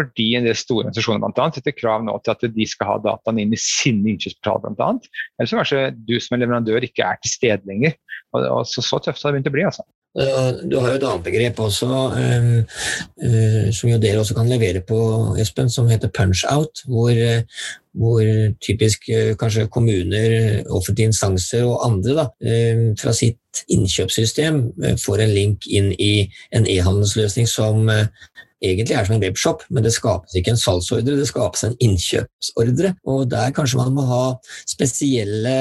[0.02, 2.92] Eh, fordi en del store organisasjoner blant annet, setter krav nå til at de skal
[2.92, 4.92] ha dataene inn i sine innkjøpsportaler bl.a.
[5.38, 7.98] Eller så kanskje du som en leverandør ikke er til stede lenger.
[8.34, 9.66] Og, og så, så, tøft har det begynt å bli.
[9.70, 9.88] altså.
[10.12, 12.48] Du har jo et annet begrep også, um,
[13.24, 14.98] uh, som jo dere også kan levere på,
[15.40, 16.84] Espen, som heter punch-out.
[16.84, 17.64] Hvor, uh,
[17.96, 18.26] hvor,
[18.60, 24.62] typisk uh, kanskje kommuner, offentlige instanser og andre da, um, fra sitt innkjøpssystem
[25.00, 27.88] får en link inn i en e-handelsløsning som
[28.62, 32.94] egentlig er som en webshop, men det skapes ikke en salgsordre, det skapes en innkjøpsordre.
[33.10, 34.24] Og der kanskje man må ha
[34.70, 35.56] spesielle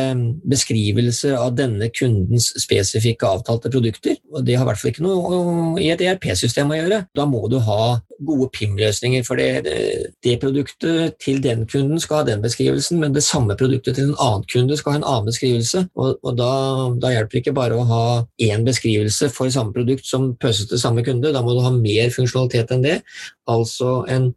[0.51, 4.21] beskrivelser av denne kundens spesifikke avtalte produkter.
[4.35, 7.05] Og det har i hvert fall ikke noe i et ERP-system å gjøre.
[7.17, 7.83] Da må du ha
[8.27, 9.65] gode PIM-løsninger, for det,
[10.25, 14.19] det, produktet til den kunden skal ha den beskrivelsen, men det samme produktet til en
[14.21, 15.87] annen kunde skal ha en annen beskrivelse.
[15.95, 16.51] Og, og da,
[17.01, 18.05] da, hjelper det ikke bare å ha
[18.43, 22.13] én beskrivelse for samme produkt som pøses til samme kunde, da må du ha mer
[22.15, 23.01] funksjonalitet enn det.
[23.51, 24.31] Altså en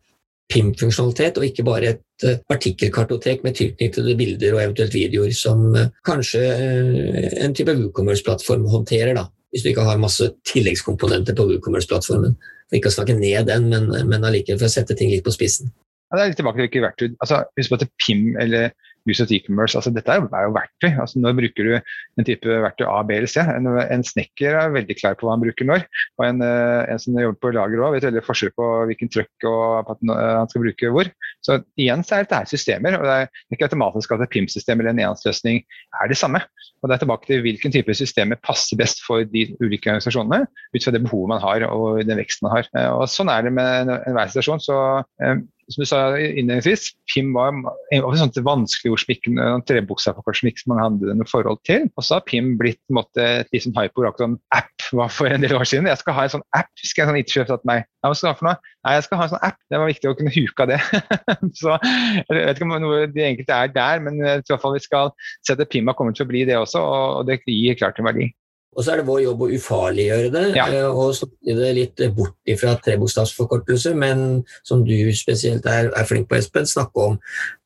[0.53, 5.87] PIM-funksjonalitet, og ikke bare et artikkelkartotek partikkelkartotek med tilknyttede bilder og eventuelt videoer, som uh,
[6.05, 12.37] kanskje uh, en type WooCommerce-plattform håndterer, da, hvis du ikke har masse tilleggskomponenter på WooCommerce-plattformen.
[12.73, 15.33] For ikke å snakke ned den, men, men allikevel for å sette ting litt på
[15.35, 15.69] spissen.
[16.09, 17.11] Ja, det er litt tilbake til hvilke verktøy.
[17.21, 18.71] Altså, husk at PIM eller
[19.09, 19.75] use e-commerce.
[19.77, 20.89] Altså, dette er jo, er jo verktøy.
[21.03, 23.43] Altså, når bruker du en type verktøy A, B eller C?
[23.43, 25.85] En, en snekker er veldig klar på hva han bruker når.
[26.19, 29.47] Og en, eh, en som jobber på lager òg, vet veldig forskjell på hvilken trøkk
[29.93, 31.09] at han skal bruke hvor.
[31.45, 32.99] Så igjen så er dette systemer.
[32.99, 35.63] og Det er ikke automatisk at et PIM-system eller en enhetsløsning
[36.01, 36.43] er det samme.
[36.83, 40.85] Og Det er tilbake til hvilken type systemer passer best for de ulike organisasjonene, ut
[40.85, 42.69] fra det behovet man har og den veksten man har.
[42.75, 44.63] Eh, og Sånn er det med enhver situasjon.
[44.63, 44.77] så
[45.23, 47.55] eh, som du sa innledningsvis, Pim var
[47.93, 51.87] et sånt vanskelig ord som ikke som mange hadde noe forhold til.
[51.97, 55.13] Og så har Pim blitt en måte, et litt sånn hype akkurat sånn app var
[55.13, 55.89] for en del år siden.
[55.91, 56.71] Jeg skal ha en sånn app.
[56.83, 58.71] Husker en sånn IT-sjef at meg ja, hva skal du ha for noe?
[58.83, 59.59] Nei, jeg skal ha en sånn app.
[59.71, 60.79] Det var viktig å kunne huke av det.
[61.61, 64.83] så Jeg vet ikke om noe de enkelte er der, men i hvert fall vi
[64.83, 65.13] skal
[65.45, 68.09] se at Pim har kommet til å bli det også, og det gir klart en
[68.11, 68.33] verdi.
[68.73, 70.67] Og så er det vår jobb å ufarliggjøre det ja.
[70.67, 76.29] Eh, og snakke det litt bort fra trebokstavsforkortelser, men som du spesielt er, er flink
[76.29, 77.19] på, Espen, snakke om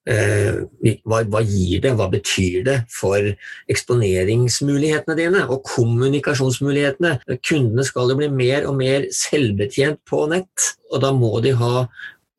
[0.09, 0.59] eh,
[1.07, 3.31] hva, hva, gir det, hva betyr det for
[3.71, 7.17] eksponeringsmulighetene dine og kommunikasjonsmulighetene.
[7.39, 11.87] Kundene skal jo bli mer og mer selvbetjent på nett, og da må de ha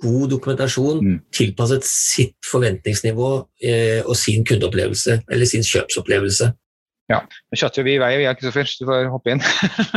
[0.02, 1.18] god dokumentasjon mm.
[1.34, 3.30] tilpasset sitt forventningsnivå
[3.66, 6.52] eh, og sin kundeopplevelse eller sin kjøpsopplevelse.
[7.08, 7.22] Ja.
[7.24, 9.40] Nå chatter vi i vei, jeg, Kristoffer, så du får hoppe inn.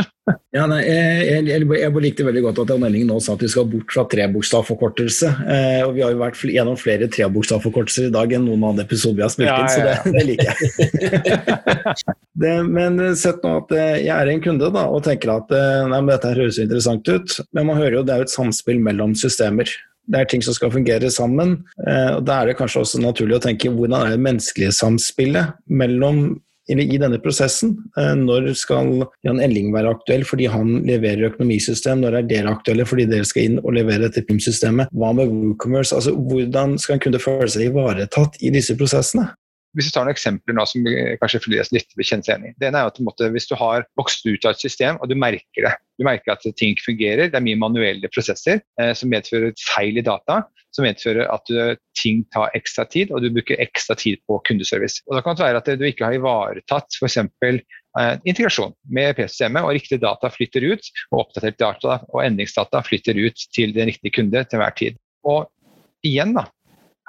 [0.56, 3.68] ja, nei, jeg, jeg, jeg, likte veldig godt at meldingen nå sa at vi skal
[3.68, 5.32] bort fra trebokstavforkortelse.
[5.44, 9.20] Eh, og vi har jo vært gjennom flere trebokstavforkortelser i dag enn noen andre episoder
[9.20, 12.16] vi har spilt ja, inn, så det, det liker jeg.
[12.46, 15.98] det, men sett nå at eh, jeg er en kunde da, og tenker at nei,
[15.98, 19.12] men dette høres interessant ut, men man hører jo det er jo et samspill mellom
[19.18, 19.68] systemer.
[20.10, 21.60] Det er ting som skal fungere sammen.
[21.86, 25.54] Eh, og Da er det kanskje også naturlig å tenke hvordan er det menneskelige samspillet
[25.68, 27.74] mellom i denne prosessen.
[27.98, 32.02] Eh, når skal Jan Elling være aktuell fordi han leverer økonomisystem?
[32.02, 34.92] Når er dere aktuelle fordi dere skal inn og levere dette PIM-systemet?
[34.94, 35.96] Hva med WooCommerce?
[35.98, 39.30] Altså, hvordan skal en kunne føle seg ivaretatt i disse prosessene?
[39.76, 40.84] Hvis vi tar noen eksempler nå som
[41.20, 42.56] kanskje flere litt vil kjenne seg enig i.
[42.60, 45.16] Det ene er at måte, Hvis du har vokst ut av et system og du
[45.16, 49.54] merker det, du merker at ting fungerer, det er mye manuelle prosesser eh, som medfører
[49.60, 53.96] feil i data, som medfører at du, ting tar ekstra tid, og du bruker ekstra
[53.98, 55.02] tid på kundeservice.
[55.08, 57.20] Og Da kan det være at du ikke har ivaretatt f.eks.
[58.00, 63.20] Eh, integrasjon med PC-systemet, og riktig data flytter ut, og oppdatert data og endringsdata flytter
[63.20, 65.00] ut til den riktige kunde til hver tid.
[65.28, 65.44] Og
[66.06, 66.48] igjen, da,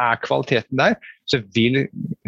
[0.03, 0.95] er kvaliteten der,
[1.29, 1.85] så vil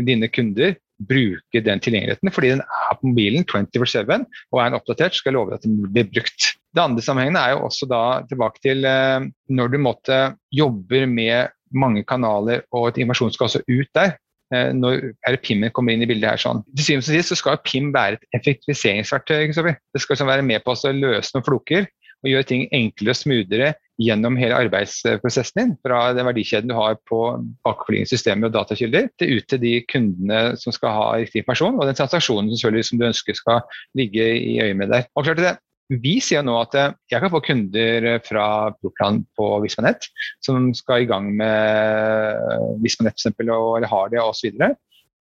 [0.08, 5.18] dine kunder bruke den tilgjengeligheten fordi den er på mobilen 24-7 og er den oppdatert,
[5.18, 6.54] skal jeg love at den blir brukt.
[6.76, 10.20] Det andre sammenhengen er jo også da tilbake til eh, når du måtte
[10.56, 14.16] jobber med mange kanaler og et innovasjon skal også ut der.
[14.54, 15.12] Eh, når
[15.44, 16.64] PIM-en kommer inn i bildet her sånn.
[16.76, 19.50] Til syvende og sist så skal PIM være et effektiviseringsverktøy.
[19.52, 21.90] Det skal liksom være med på å løse noen floker
[22.24, 25.74] og gjøre ting enklere og smoothere gjennom hele arbeidsprosessen din.
[25.86, 27.20] Fra den verdikjeden du har på
[27.66, 31.88] bakenforliggende systemer og datakilder, til ut til de kundene som skal ha riktig informasjon, og
[31.90, 33.64] den transaksjonen som du ønsker skal
[33.98, 35.08] ligge i øyet med deg.
[35.16, 35.56] Og klart det,
[35.94, 38.48] vi sier nå at eh, jeg kan få kunder fra
[38.80, 40.08] Proplan på Vismanett
[40.44, 43.38] som skal i gang med Vismanett f.eks.
[43.44, 44.64] eller har det osv.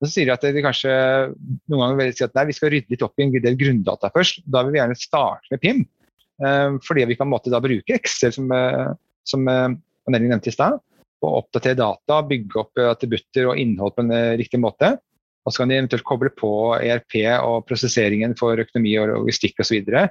[0.01, 0.95] Så sier de at de kanskje
[1.69, 4.11] noen ganger vil si at nei, vi skal rydde litt opp i en del grunndata
[4.15, 4.41] først.
[4.49, 5.85] Da vil vi gjerne starte med PIM.
[6.43, 8.91] Eh, fordi vi kan måtte da bruke Excel, som, eh,
[9.25, 10.81] som Anneli nevnte i stad,
[11.25, 14.97] og oppdatere data, bygge opp attributter og innhold på en riktig måte.
[15.45, 19.77] Og så kan de eventuelt koble på ERP og prosesseringen for økonomi og logistikk osv.
[19.93, 20.07] Eh,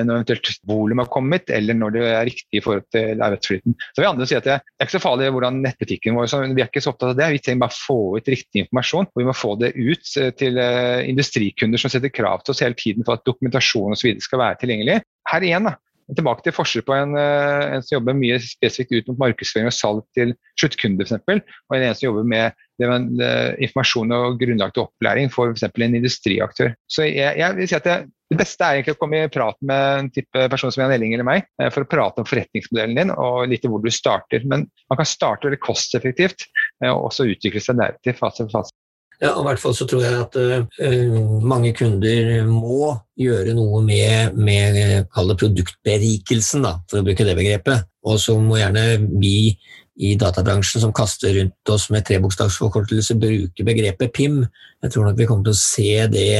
[0.00, 3.76] når eventuelt volum har kommet, eller når det er riktig i forhold til arbeidsflyten.
[3.92, 6.64] Så vil andre si at det er ikke så farlig hvordan nettbutikken vår så Vi
[6.64, 7.30] er ikke så opptatt av det.
[7.36, 9.10] Vi trenger bare å få ut riktig informasjon.
[9.12, 12.64] og Vi må få det ut eh, til eh, industrikunder som setter krav til oss
[12.64, 14.16] hele tiden for at dokumentasjon osv.
[14.24, 15.02] skal være tilgjengelig.
[15.28, 15.76] Her igjen da,
[16.16, 20.06] Tilbake til forskjell på en, en, som jobber mye spesifikt ut mot markedsføring og salg
[20.16, 23.28] til sluttkunde, f.eks., og en som jobber med det
[23.66, 25.66] informasjon og grunnlag til opplæring for f.eks.
[25.68, 26.72] en industriaktør.
[26.88, 27.98] Så jeg, jeg, vil si at det,
[28.32, 31.12] det, beste er egentlig å komme i prat med en type person som Jan Elling
[31.12, 34.48] eller meg, eh, for å prate om forretningsmodellen din og litt hvor du starter.
[34.48, 38.76] Men man kan starte veldig kosteffektivt eh, og også utvikle seg deretter fase for fase.
[39.18, 43.80] Ja, og i hvert fall så tror jeg at uh, mange kunder må gjøre noe
[43.82, 47.88] med, med produktberikelsen, da, for å bruke det begrepet.
[48.06, 48.84] Og så må gjerne
[49.18, 49.56] vi
[49.98, 54.44] i databransjen som kaster rundt oss med trebokstavsforkortelse, bruker begrepet PIM.
[54.82, 56.30] Jeg tror nok vi kommer til å se det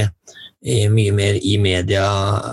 [0.90, 2.02] mye mer i media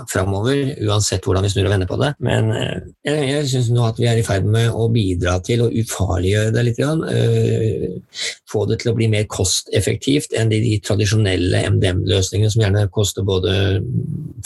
[0.06, 2.12] framover, uansett hvordan vi snur og vender på det.
[2.22, 5.70] Men eh, jeg, syns nå at vi er i ferd med å bidra til å
[5.74, 6.78] ufarliggjøre det litt.
[6.78, 13.26] Uh, få det til å bli mer kosteffektivt enn de, tradisjonelle MDM-løsningene som gjerne koster
[13.26, 13.82] både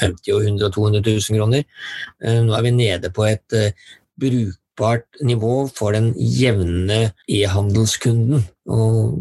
[0.00, 1.68] 50 og 100 og 200 000 kroner.
[2.46, 3.60] Nå er vi nede på et
[4.80, 8.44] brukbart nivå for den jevne e-handelskunden.
[8.68, 9.18] Og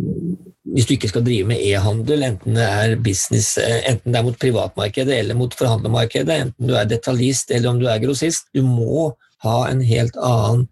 [0.64, 4.24] hvis du ikke skal drive med e-handel, enten det er business, eh, enten det er
[4.24, 8.62] mot privatmarkedet eller mot forhandlermarkedet, enten du er detaljist eller om du er grossist, du
[8.62, 10.68] må ha en helt annen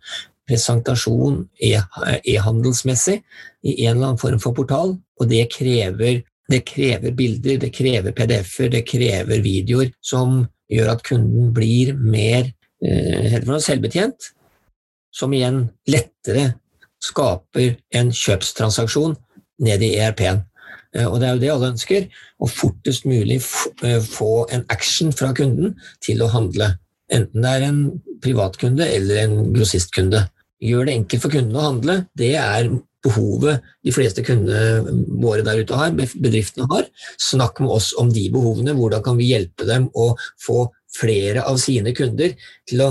[0.48, 3.22] presentasjon e-handelsmessig
[3.64, 8.16] i en eller annen form for portal, og det krever, det krever bilder, det krever
[8.16, 12.48] PDF-er, det krever videoer som gjør at kunden blir mer
[12.84, 14.32] eh, selvbetjent,
[15.18, 16.52] som igjen lettere
[17.04, 19.16] skaper en kjøpstransaksjon
[19.66, 20.44] ned i ERP-en.
[20.96, 25.14] Eh, og det er jo det alle ønsker, å fortest mulig eh, få en action
[25.16, 26.76] fra kunden til å handle.
[27.14, 27.82] Enten det er en
[28.24, 30.26] privatkunde eller en grossistkunde.
[30.64, 32.72] Gjør det enkelt for kunden å handle, det er
[33.06, 36.88] behovet de fleste kundene våre der ute har, bedriftene har.
[37.22, 40.12] Snakk med oss om de behovene, hvordan kan vi hjelpe dem å
[40.44, 40.66] få
[40.98, 42.34] flere av sine kunder
[42.68, 42.90] til å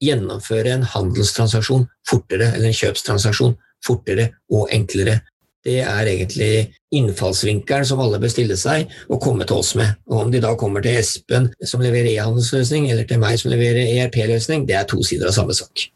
[0.00, 5.20] gjennomføre en handelstransaksjon fortere, eller en kjøpstransaksjon fortere og enklere.
[5.64, 9.92] Det er egentlig innfallsvinkelen som alle bør stille seg og komme til oss med.
[10.08, 13.84] Og Om de da kommer til Espen som leverer e-handelsløsning, eller til meg som leverer
[13.98, 15.90] ERP-løsning, det er to sider av samme sak.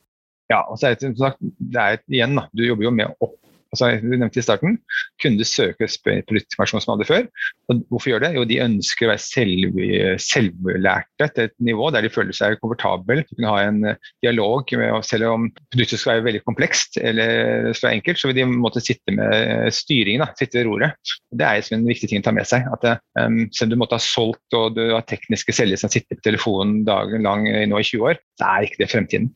[0.53, 3.17] Ja, og så er det, som sagt, det er igjen, da, Du jobber jo med
[3.25, 3.31] å
[3.75, 4.79] altså, du nevnte i starten,
[5.23, 5.91] Kunder søker
[6.29, 7.27] politisk informasjon som hadde før.
[7.71, 8.33] Og hvorfor gjør det?
[8.37, 9.79] Jo, de ønsker å være selv,
[10.23, 13.23] selvlærte til et nivå der de føler seg komfortable.
[13.29, 17.71] De kan ha en eh, dialog, med, selv om produktet skal være veldig komplekst eller
[17.77, 21.15] skal enkelt, så vil de måtte sitte med eh, styringen, da, sitte ved roret.
[21.35, 22.67] Det er en viktig ting å ta med seg.
[22.77, 26.19] at um, Selv om du måtte ha solgt og du har tekniske selgere som sitter
[26.19, 29.33] på telefonen dagen lang nå i 20 år, så er ikke det fremtiden.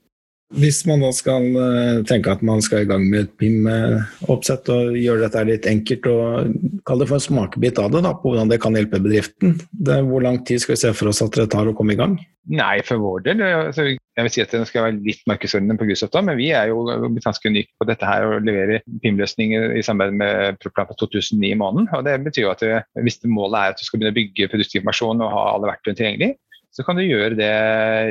[0.56, 4.96] Hvis man da skal uh, tenke at man skal i gang med et PIM-oppsett og
[4.96, 6.54] gjøre dette litt enkelt, og
[6.88, 9.98] kalle det for en smakebit av det, da, på hvordan det kan hjelpe bedriften, det,
[10.08, 12.16] hvor lang tid skal vi se for oss at det tar å komme i gang?
[12.48, 15.90] Nei, for vår del altså, jeg vil si at det skal være litt markedsordnende på
[15.90, 16.80] Gusofta, men vi er jo
[17.20, 21.58] ganske unike på dette her og leverer PIM-løsninger i samarbeid med Proplan på 2009 i
[21.60, 21.90] måneden.
[21.92, 24.20] og Det betyr jo at det, hvis det målet er at du skal begynne å
[24.22, 26.30] bygge produktinformasjon og ha alle verktøyene tilgjengelig,
[26.72, 27.52] så kan du gjøre det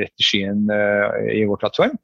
[0.04, 1.98] rett i skyen uh, i vår plattform.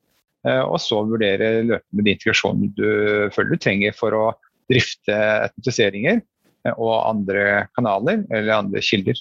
[0.44, 2.86] Eh, og så vurdere løpende de integrasjonene du
[3.34, 4.24] føler du trenger for å
[4.70, 9.20] drifte automatiseringer eh, og andre kanaler eller andre kilder.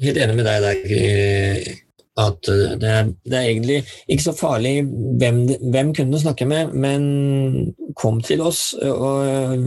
[0.00, 1.70] Helt enig med deg der,
[2.20, 2.48] at
[2.80, 3.76] det er, det er egentlig
[4.10, 4.72] ikke så farlig
[5.20, 7.04] hvem, hvem kunne snakker med, men
[7.96, 8.62] kom til oss.
[8.82, 9.62] Og,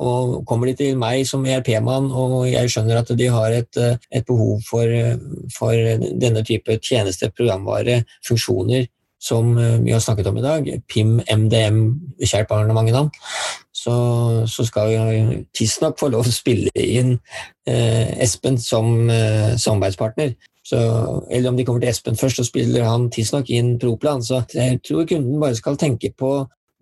[0.00, 4.26] og kommer de til meg som ERP-mann, og jeg skjønner at de har et, et
[4.28, 4.96] behov for,
[5.56, 8.86] for, denne type tjeneste, programvare, funksjoner
[9.22, 11.80] som eh, vi har snakket om i dag, PIM, MDM,
[12.22, 13.12] kjært barn og mange navn,
[13.86, 13.94] så,
[14.50, 17.16] så skal vi tidsnok få lov å spille inn
[17.68, 20.34] eh, Espen som eh, samarbeidspartner.
[20.66, 20.78] Så,
[21.30, 24.24] eller om de kommer til Espen først, så spiller han tidsnok inn Proplan.
[24.26, 26.32] Så jeg tror kunden bare skal tenke på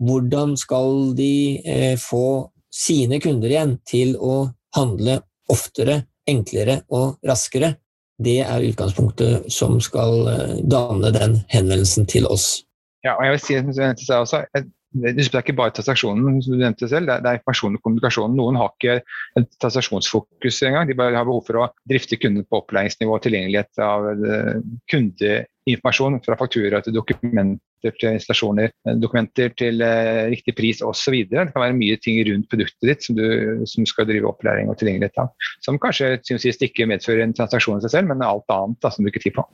[0.04, 5.20] hvordan skal de eh, få sine kunder igjen til å handle
[5.52, 7.74] oftere, enklere og raskere
[8.22, 12.64] det er utgangspunktet som skal eh, danne den henvendelsen til oss.
[13.04, 17.10] Ja, og jeg vil si, som det er ikke bare transaksjonen, som du nevnte selv,
[17.10, 18.36] det er informasjon og kommunikasjon.
[18.38, 19.00] Noen har ikke
[19.40, 20.86] et transaksjonsfokus engang.
[20.88, 26.36] De bare har behov for å drifte kunden på opplæringsnivå, tilgjengelighet av eh, kundeinformasjon fra
[26.36, 31.24] faktura til dokumenter til installasjoner, eh, dokumenter til eh, riktig pris osv.
[31.28, 34.78] Det kan være mye ting rundt produktet ditt som du som skal drive opplæring og
[34.78, 35.32] tilgjengelighet av.
[35.64, 39.04] Som kanskje synes ikke medfører en transaksjon i seg selv, men alt annet da, som
[39.04, 39.46] du bruker tid på.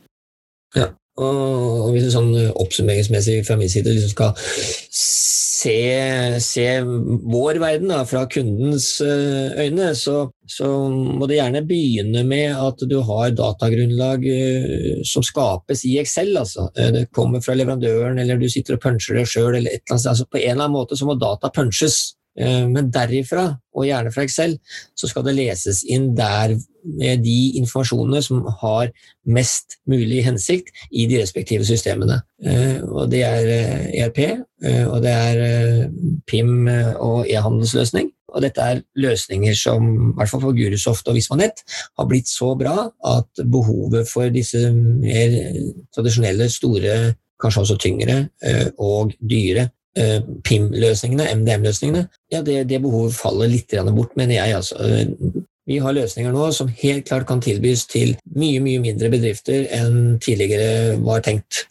[0.77, 0.91] Ja.
[1.21, 4.33] Og hvis du sånn oppsummeringsmessig fra min side liksom skal
[5.61, 6.67] se, se,
[7.33, 12.85] vår verden da, fra kundens eh, øyne, så, så, må du gjerne begynne med at
[12.89, 16.33] du har datagrunnlag eh, som skapes i Excel.
[16.41, 16.71] Altså.
[16.77, 19.61] Eh, det kommer fra leverandøren, eller du sitter og puncher det sjøl.
[19.61, 22.01] Altså, på en eller annen måte så må data punches.
[22.39, 24.57] Eh, men derifra, og gjerne fra Excel,
[24.99, 26.55] så skal det leses inn der
[26.87, 28.93] med de informasjonene som har
[29.29, 32.21] mest mulig hensikt i de respektive systemene.
[32.45, 33.51] Eh, og det er
[34.05, 34.39] ERP, eh,
[34.71, 35.91] e og det er
[36.27, 36.69] PIM
[37.01, 38.11] og e-handelsløsning.
[38.31, 41.65] Og dette er løsninger som, i hvert fall for Gurusoft og Vismanet,
[41.99, 45.35] har blitt så bra at behovet for disse mer
[45.91, 48.17] tradisjonelle, store, kanskje også tyngre
[48.79, 49.67] og dyre
[50.47, 54.57] PIM-løsningene, MDM-løsningene, ja, det, det, behovet faller litt bort, mener jeg.
[54.57, 54.77] Altså.
[54.81, 59.69] Eh, vi har løsninger nå som helt klart kan tilbys til mye mye mindre bedrifter
[59.77, 61.67] enn tidligere var tenkt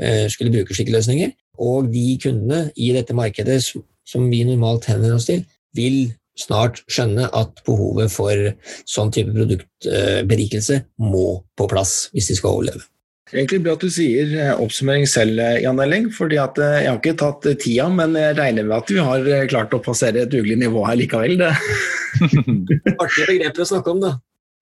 [0.00, 1.32] eh, skulle bruke slike løsninger.
[1.60, 5.44] Og de kundene i dette markedet som vi normalt henvender oss til,
[5.76, 8.52] vil snart skjønne at behovet for
[8.88, 12.84] sånn type produktberikelse må på plass hvis de skal overleve.
[13.30, 16.08] Egentlig bra at du sier eh, oppsummering selv, eh, Jan Elling.
[16.10, 19.76] fordi at Jeg har ikke tatt tida, men jeg regner med at vi har klart
[19.76, 21.38] å passere et dugelig nivå her likevel.
[23.04, 24.16] Artige begreper å snakke om, da.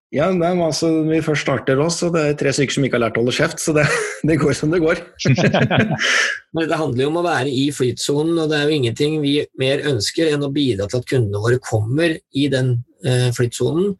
[0.09, 2.97] Ja, nei, men altså, vi først starter oss, og det er tre stykker som ikke
[2.97, 3.85] har lært å holde kjeft, så det,
[4.29, 5.03] det går som det går.
[6.57, 9.35] men Det handler jo om å være i flytsonen, og det er jo ingenting vi
[9.61, 13.93] mer ønsker enn å bidra til at kundene våre kommer i den eh, flytsonen,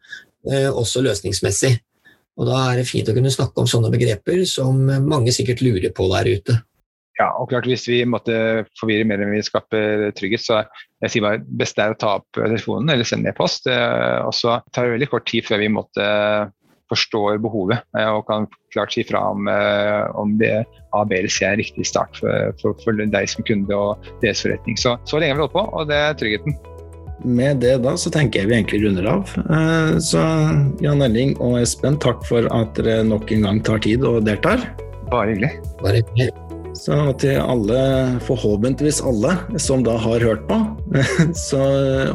[0.49, 1.75] eh, også løsningsmessig.
[2.39, 5.91] Og Da er det fint å kunne snakke om sånne begreper som mange sikkert lurer
[5.95, 6.59] på der ute.
[7.19, 10.61] Ja, og klart Hvis vi måtte forvirre mer enn vi skaper trygghet, så
[11.03, 13.67] jeg sier bare best er å ta opp telefonen eller sende e-post.
[13.67, 16.07] Eh, og så tar det veldig kort tid før vi måtte
[16.89, 20.55] forstår behovet eh, og kan klart si fra om, eh, om det
[20.95, 24.41] A, B eller C er riktig start for, for, for, deg som kunde og deres
[24.45, 24.79] forretning.
[24.79, 26.57] Så, så lenge har vi holdt på, og det er tryggheten.
[27.23, 29.33] Med det da, så tenker jeg vi egentlig runder av.
[30.03, 30.23] Så
[30.83, 34.63] Jan Elling og Espen, takk for at dere nok en gang tar tid og deltar.
[35.09, 35.57] Bare hyggelig.
[35.81, 36.31] Bare hyggelig.
[36.79, 37.79] Så til alle,
[38.23, 40.59] forhåpentligvis alle, som da har hørt på,
[41.49, 41.59] så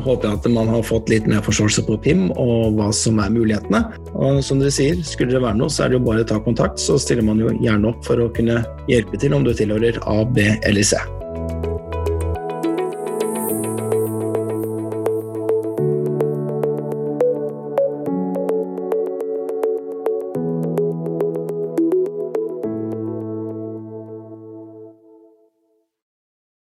[0.05, 3.34] håper jeg at man har fått litt mer forståelse på PIM og hva som er
[3.34, 3.82] mulighetene.
[4.14, 6.40] Og som dere sier, skulle det være noe, så er det jo bare å ta
[6.46, 10.00] kontakt, så stiller man jo gjerne opp for å kunne hjelpe til om du tilhører
[10.09, 11.02] A, B eller C.